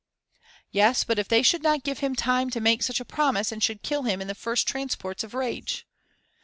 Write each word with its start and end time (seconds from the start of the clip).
Yes, 0.71 1.03
but 1.03 1.19
if 1.19 1.27
they 1.27 1.43
should 1.43 1.61
not 1.61 1.83
give 1.83 1.99
him 1.99 2.15
time 2.15 2.49
to 2.49 2.59
make 2.59 2.81
such 2.81 2.99
a 2.99 3.05
promise 3.05 3.51
and 3.51 3.63
should 3.63 3.83
kill 3.83 4.01
him 4.01 4.19
in 4.19 4.27
the 4.27 4.33
first 4.33 4.67
transports 4.67 5.23
of 5.23 5.35
rage? 5.35 5.85